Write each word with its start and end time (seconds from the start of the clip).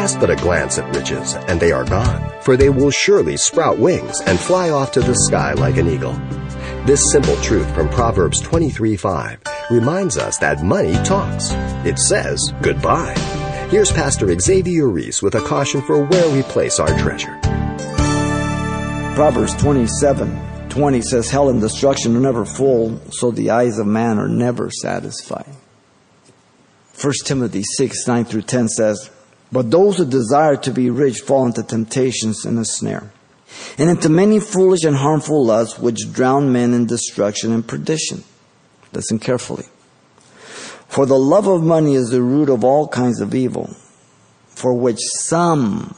Cast 0.00 0.18
but 0.18 0.30
a 0.30 0.36
glance 0.36 0.78
at 0.78 0.96
riches, 0.96 1.34
and 1.34 1.60
they 1.60 1.72
are 1.72 1.84
gone, 1.84 2.32
for 2.40 2.56
they 2.56 2.70
will 2.70 2.90
surely 2.90 3.36
sprout 3.36 3.78
wings 3.78 4.18
and 4.22 4.40
fly 4.40 4.70
off 4.70 4.92
to 4.92 5.00
the 5.00 5.14
sky 5.14 5.52
like 5.52 5.76
an 5.76 5.88
eagle. 5.88 6.14
This 6.86 7.12
simple 7.12 7.36
truth 7.42 7.70
from 7.74 7.90
Proverbs 7.90 8.40
23:5 8.40 9.40
reminds 9.68 10.16
us 10.16 10.38
that 10.38 10.62
money 10.62 10.94
talks. 11.04 11.50
It 11.84 11.98
says 11.98 12.40
goodbye. 12.62 13.12
Here's 13.68 13.92
Pastor 13.92 14.34
Xavier 14.40 14.88
Reese 14.88 15.20
with 15.20 15.34
a 15.34 15.42
caution 15.42 15.82
for 15.82 16.02
where 16.02 16.30
we 16.30 16.44
place 16.44 16.80
our 16.80 16.98
treasure. 16.98 17.38
Proverbs 19.14 19.54
27 19.56 20.40
20 20.70 21.02
says, 21.02 21.28
Hell 21.28 21.50
and 21.50 21.60
destruction 21.60 22.16
are 22.16 22.20
never 22.20 22.46
full, 22.46 22.98
so 23.10 23.30
the 23.30 23.50
eyes 23.50 23.78
of 23.78 23.86
man 23.86 24.18
are 24.18 24.28
never 24.28 24.70
satisfied. 24.70 25.54
1 26.98 27.12
Timothy 27.26 27.62
6 27.62 28.06
9 28.06 28.24
through 28.24 28.42
10 28.42 28.68
says, 28.68 29.10
But 29.52 29.70
those 29.70 29.98
who 29.98 30.04
desire 30.04 30.56
to 30.56 30.70
be 30.70 30.90
rich 30.90 31.20
fall 31.20 31.46
into 31.46 31.62
temptations 31.62 32.44
and 32.44 32.58
a 32.58 32.64
snare, 32.64 33.10
and 33.78 33.90
into 33.90 34.08
many 34.08 34.38
foolish 34.38 34.84
and 34.84 34.96
harmful 34.96 35.44
lusts 35.44 35.78
which 35.78 36.12
drown 36.12 36.52
men 36.52 36.72
in 36.72 36.86
destruction 36.86 37.52
and 37.52 37.66
perdition. 37.66 38.22
Listen 38.92 39.18
carefully. 39.18 39.66
For 40.88 41.06
the 41.06 41.18
love 41.18 41.46
of 41.46 41.62
money 41.62 41.94
is 41.94 42.10
the 42.10 42.22
root 42.22 42.48
of 42.48 42.64
all 42.64 42.88
kinds 42.88 43.20
of 43.20 43.34
evil, 43.34 43.74
for 44.48 44.74
which 44.74 44.98
some 45.00 45.96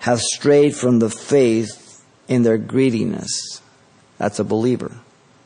have 0.00 0.20
strayed 0.20 0.74
from 0.74 0.98
the 0.98 1.10
faith 1.10 2.02
in 2.28 2.42
their 2.42 2.58
greediness. 2.58 3.60
That's 4.18 4.38
a 4.38 4.44
believer. 4.44 4.92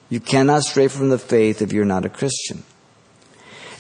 You 0.08 0.20
cannot 0.20 0.62
stray 0.62 0.88
from 0.88 1.08
the 1.08 1.18
faith 1.18 1.60
if 1.60 1.72
you're 1.72 1.84
not 1.84 2.04
a 2.04 2.10
Christian. 2.10 2.62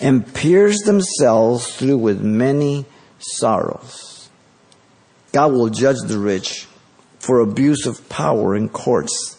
And 0.00 0.34
pierce 0.34 0.82
themselves 0.84 1.76
through 1.76 1.98
with 1.98 2.20
many 2.20 2.84
sorrows. 3.34 4.28
God 5.32 5.52
will 5.52 5.68
judge 5.68 6.00
the 6.06 6.18
rich 6.18 6.66
for 7.18 7.40
abuse 7.40 7.86
of 7.86 8.08
power 8.08 8.54
in 8.56 8.68
courts 8.68 9.36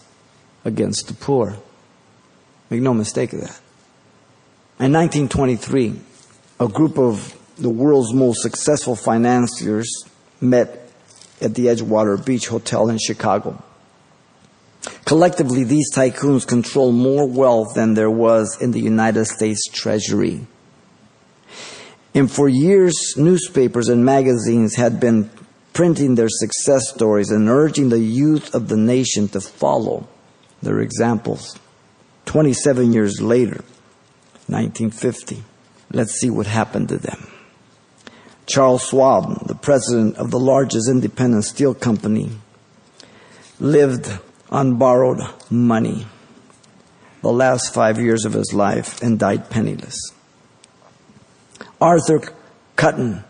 against 0.66 1.08
the 1.08 1.14
poor. 1.14 1.58
Make 2.70 2.82
no 2.82 2.94
mistake 2.94 3.34
of 3.34 3.42
that. 3.42 3.60
In 4.80 4.92
1923, 4.94 6.00
a 6.60 6.68
group 6.68 7.00
of 7.00 7.36
the 7.58 7.70
world's 7.70 8.14
most 8.14 8.42
successful 8.42 8.96
financiers 8.96 9.90
met 10.42 10.92
at 11.42 11.56
the 11.56 11.68
Edgewater 11.68 12.24
Beach 12.24 12.48
Hotel 12.48 12.90
in 12.90 12.98
Chicago. 13.00 13.62
Collectively, 15.06 15.64
these 15.64 15.92
tycoons 15.94 16.46
control 16.46 16.92
more 16.92 17.26
wealth 17.28 17.74
than 17.76 17.94
there 17.94 18.12
was 18.12 18.58
in 18.62 18.72
the 18.72 18.80
United 18.80 19.26
States 19.26 19.68
Treasury. 19.72 20.46
And 22.18 22.32
for 22.32 22.50
years, 22.50 23.14
newspapers 23.16 23.90
and 23.90 24.04
magazines 24.04 24.76
had 24.76 25.00
been 25.00 25.30
printing 25.74 26.16
their 26.16 26.30
success 26.30 26.90
stories 26.90 27.30
and 27.30 27.48
urging 27.48 27.90
the 27.90 28.00
youth 28.00 28.56
of 28.56 28.70
the 28.70 28.76
nation 28.76 29.28
to 29.28 29.40
follow 29.40 30.08
their 30.64 30.80
examples. 30.80 31.60
27 32.26 32.92
years 32.92 33.22
later, 33.22 33.64
1950, 34.48 35.44
let's 35.92 36.14
see 36.14 36.32
what 36.32 36.48
happened 36.48 36.90
to 36.90 36.98
them. 36.98 37.28
Charles 38.48 38.88
Schwab, 38.88 39.46
the 39.46 39.54
president 39.54 40.16
of 40.16 40.32
the 40.32 40.40
largest 40.40 40.90
independent 40.90 41.44
steel 41.44 41.76
company, 41.76 42.32
lived 43.60 44.10
on 44.50 44.78
borrowed 44.78 45.22
money 45.52 46.08
the 47.22 47.32
last 47.32 47.72
five 47.72 48.00
years 48.00 48.26
of 48.26 48.34
his 48.34 48.56
life 48.56 49.04
and 49.04 49.20
died 49.20 49.52
penniless. 49.52 50.17
Arthur 51.80 52.34
Cutten, 52.76 53.24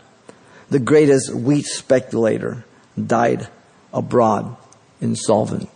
the 0.70 0.78
greatest 0.78 1.34
wheat 1.34 1.64
speculator, 1.64 2.64
died 3.06 3.48
abroad 3.92 4.56
insolvent. 5.00 5.68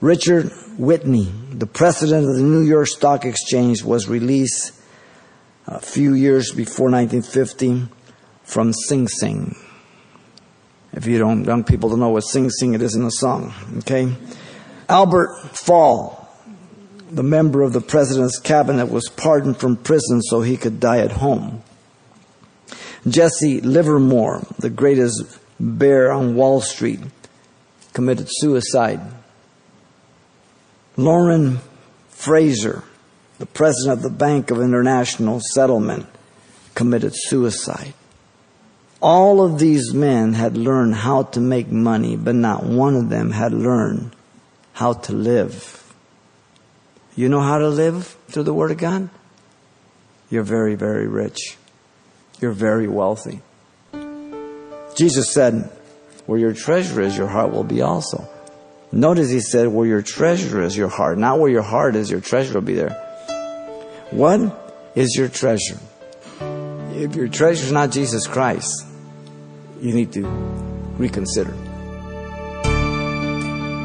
Richard 0.00 0.50
Whitney, 0.76 1.32
the 1.50 1.66
president 1.66 2.28
of 2.28 2.36
the 2.36 2.42
New 2.42 2.62
York 2.62 2.88
Stock 2.88 3.24
Exchange, 3.24 3.82
was 3.82 4.08
released 4.08 4.72
a 5.66 5.80
few 5.80 6.14
years 6.14 6.52
before 6.52 6.90
1950 6.90 7.88
from 8.42 8.72
Sing 8.72 9.08
Sing. 9.08 9.56
If 10.92 11.06
you 11.06 11.18
don't, 11.18 11.44
young 11.44 11.64
people 11.64 11.88
don't 11.88 12.00
know 12.00 12.10
what 12.10 12.20
Sing 12.20 12.50
Sing 12.50 12.74
it 12.74 12.82
is 12.82 12.94
in 12.94 13.04
a 13.04 13.10
song, 13.10 13.54
okay? 13.78 14.14
Albert 14.88 15.30
Fall, 15.52 16.23
the 17.14 17.22
member 17.22 17.62
of 17.62 17.72
the 17.72 17.80
president's 17.80 18.38
cabinet, 18.38 18.86
was 18.86 19.08
pardoned 19.16 19.58
from 19.58 19.76
prison 19.76 20.20
so 20.22 20.40
he 20.40 20.56
could 20.56 20.80
die 20.80 20.98
at 20.98 21.12
home. 21.12 21.62
Jesse 23.06 23.60
Livermore, 23.60 24.46
the 24.58 24.70
greatest 24.70 25.38
bear 25.60 26.10
on 26.10 26.34
Wall 26.34 26.60
Street, 26.60 27.00
committed 27.92 28.26
suicide. 28.28 29.00
Loren 30.96 31.60
Fraser, 32.08 32.82
the 33.38 33.46
president 33.46 33.98
of 33.98 34.02
the 34.02 34.10
Bank 34.10 34.50
of 34.50 34.60
International 34.60 35.40
Settlement, 35.52 36.06
committed 36.74 37.12
suicide. 37.14 37.94
All 39.00 39.44
of 39.44 39.58
these 39.58 39.92
men 39.92 40.32
had 40.32 40.56
learned 40.56 40.94
how 40.94 41.24
to 41.24 41.40
make 41.40 41.70
money, 41.70 42.16
but 42.16 42.34
not 42.34 42.64
one 42.64 42.96
of 42.96 43.10
them 43.10 43.32
had 43.32 43.52
learned 43.52 44.16
how 44.72 44.94
to 44.94 45.12
live. 45.12 45.83
You 47.16 47.28
know 47.28 47.40
how 47.40 47.58
to 47.58 47.68
live 47.68 48.16
through 48.28 48.42
the 48.42 48.54
Word 48.54 48.70
of 48.70 48.78
God? 48.78 49.08
You're 50.30 50.42
very, 50.42 50.74
very 50.74 51.06
rich. 51.06 51.56
You're 52.40 52.52
very 52.52 52.88
wealthy. 52.88 53.40
Jesus 54.96 55.32
said, 55.32 55.70
Where 56.26 56.38
your 56.38 56.52
treasure 56.52 57.00
is, 57.00 57.16
your 57.16 57.28
heart 57.28 57.52
will 57.52 57.64
be 57.64 57.82
also. 57.82 58.28
Notice 58.90 59.30
he 59.30 59.40
said, 59.40 59.68
Where 59.68 59.86
your 59.86 60.02
treasure 60.02 60.62
is, 60.62 60.76
your 60.76 60.88
heart. 60.88 61.18
Not 61.18 61.38
where 61.38 61.50
your 61.50 61.62
heart 61.62 61.94
is, 61.94 62.10
your 62.10 62.20
treasure 62.20 62.54
will 62.54 62.62
be 62.62 62.74
there. 62.74 63.00
What 64.10 64.40
is 64.94 65.14
your 65.16 65.28
treasure? 65.28 65.78
If 66.92 67.14
your 67.14 67.28
treasure 67.28 67.64
is 67.64 67.72
not 67.72 67.90
Jesus 67.90 68.26
Christ, 68.26 68.86
you 69.80 69.92
need 69.92 70.12
to 70.12 70.26
reconsider. 70.96 71.54